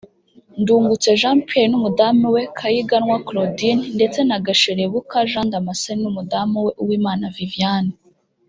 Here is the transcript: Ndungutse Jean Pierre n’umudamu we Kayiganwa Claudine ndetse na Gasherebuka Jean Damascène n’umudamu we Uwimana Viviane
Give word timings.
Ndungutse 0.61 1.09
Jean 1.21 1.37
Pierre 1.47 1.69
n’umudamu 1.71 2.25
we 2.35 2.41
Kayiganwa 2.57 3.17
Claudine 3.27 3.83
ndetse 3.95 4.19
na 4.29 4.37
Gasherebuka 4.45 5.15
Jean 5.31 5.47
Damascène 5.53 6.01
n’umudamu 6.03 6.55
we 6.65 6.71
Uwimana 6.83 7.25
Viviane 7.37 7.93